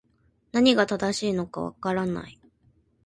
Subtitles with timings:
[0.51, 2.39] 何が正しいのか分からない